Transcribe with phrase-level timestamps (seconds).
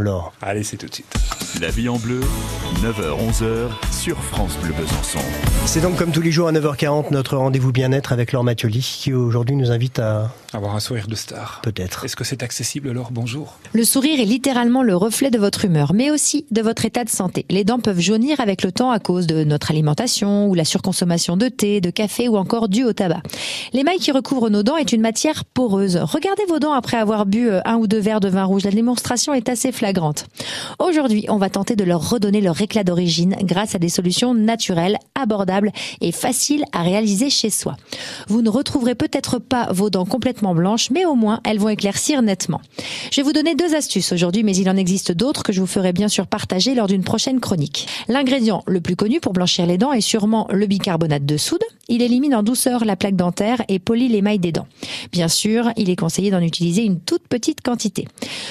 [0.00, 0.32] Laure.
[0.42, 1.12] Allez, c'est tout de suite.
[1.60, 2.20] La vie en bleu,
[2.82, 5.18] 9h-11h sur France Bleu Besançon.
[5.66, 9.12] C'est donc comme tous les jours à 9h40 notre rendez-vous bien-être avec Laure Mathioli qui
[9.12, 10.30] aujourd'hui nous invite à...
[10.54, 11.60] Avoir un sourire de star.
[11.62, 12.04] Peut-être.
[12.04, 13.10] Est-ce que c'est accessible, Laure?
[13.10, 13.58] Bonjour.
[13.72, 17.10] Le sourire est littéralement le reflet de votre humeur, mais aussi de votre état de
[17.10, 17.44] santé.
[17.50, 21.36] Les dents peuvent jaunir avec le temps à cause de notre alimentation ou la surconsommation
[21.36, 23.22] de thé, de café ou encore dû au tabac.
[23.72, 25.96] L'émail qui recouvre nos dents est une matière poreuse.
[25.96, 28.64] Regardez vos dents après avoir bu un ou deux verres de vin rouge.
[28.64, 29.87] La démonstration est assez flagrante.
[30.78, 34.98] Aujourd'hui, on va tenter de leur redonner leur éclat d'origine grâce à des solutions naturelles,
[35.14, 37.76] abordables et faciles à réaliser chez soi.
[38.28, 42.22] Vous ne retrouverez peut-être pas vos dents complètement blanches, mais au moins elles vont éclaircir
[42.22, 42.60] nettement.
[43.10, 45.66] Je vais vous donner deux astuces aujourd'hui, mais il en existe d'autres que je vous
[45.66, 47.86] ferai bien sûr partager lors d'une prochaine chronique.
[48.08, 51.62] L'ingrédient le plus connu pour blanchir les dents est sûrement le bicarbonate de soude.
[51.88, 54.66] Il élimine en douceur la plaque dentaire et polit l'émail des dents.
[55.10, 58.06] Bien sûr, il est conseillé d'en utiliser une toute petite quantité.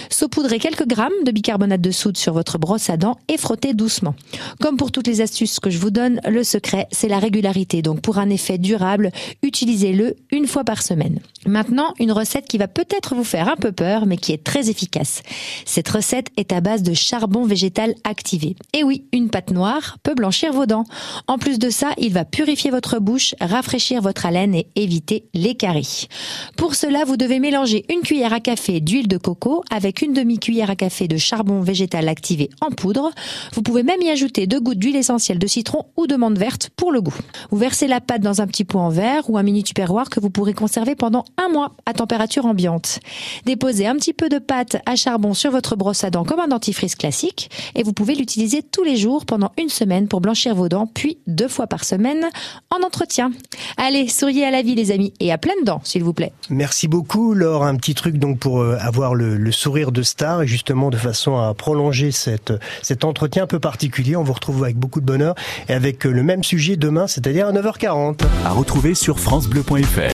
[0.10, 4.16] Saupoudrez quelques grammes de bicarbonate de soude sur votre brosse à dents et frottez doucement.
[4.62, 7.82] Comme pour toutes les astuces que je vous donne, le secret, c'est la régularité.
[7.82, 9.12] Donc pour un effet durable,
[9.44, 11.20] utilisez-le une fois par semaine.
[11.46, 14.70] Maintenant, une recette qui va peut-être vous faire un peu peur, mais qui est très
[14.70, 15.22] efficace.
[15.66, 18.56] Cette recette est à base de charbon végétal activé.
[18.74, 20.86] Et oui, une pâte noire peut blanchir vos dents.
[21.28, 25.56] En plus de ça, il va purifier votre bouche, rafraîchir votre haleine et éviter les
[25.56, 26.08] caries.
[26.56, 30.70] Pour cela, vous devez mélanger une cuillère à café d'huile de coco avec une demi-cuillère
[30.70, 33.12] à café de charbon végétal activé en poudre.
[33.54, 36.70] Vous pouvez même y ajouter deux gouttes d'huile essentielle de citron ou de menthe verte
[36.76, 37.16] pour le goût.
[37.52, 40.20] Vous versez la pâte dans un petit pot en verre ou un mini tupperware que
[40.20, 43.00] vous pourrez conserver pendant un mois à température ambiante.
[43.46, 46.48] Déposez un petit peu de pâte à charbon sur votre brosse à dents comme un
[46.48, 50.70] dentifrice classique et vous pouvez l'utiliser tous les jours pendant une semaine pour blanchir vos
[50.70, 52.26] dents, puis deux fois par semaine
[52.70, 53.32] en entretien.
[53.78, 56.34] Allez, souriez à la vie les amis et à pleines dents s'il vous plaît.
[56.50, 57.64] Merci beaucoup Laure.
[57.64, 61.54] Un petit truc donc pour euh, avoir le, sourire de star et justement de à
[61.54, 64.16] prolonger cet entretien un peu particulier.
[64.16, 65.36] On vous retrouve avec beaucoup de bonheur
[65.70, 68.22] et avec le même sujet demain, c'est-à-dire à 9h40.
[68.46, 70.02] À retrouver sur francebleu.fr.